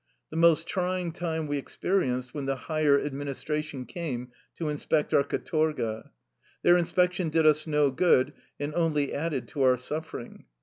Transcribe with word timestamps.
The 0.31 0.35
most 0.35 0.65
trying 0.65 1.11
time 1.11 1.45
we 1.45 1.59
experienced 1.59 2.33
when 2.33 2.47
the 2.47 2.55
higher 2.55 2.99
administration 2.99 3.85
came 3.85 4.31
to 4.57 4.67
inspect 4.67 5.13
our 5.13 5.23
ka 5.23 5.37
torga. 5.37 6.09
Their 6.63 6.75
inspection 6.75 7.29
did 7.29 7.45
us 7.45 7.67
no 7.67 7.91
good, 7.91 8.33
and 8.59 8.73
only 8.73 9.13
added 9.13 9.47
to 9.49 9.61
our 9.61 9.77
suffering. 9.77 10.45